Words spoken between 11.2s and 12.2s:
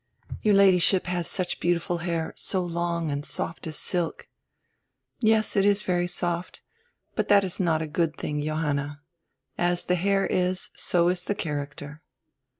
the character."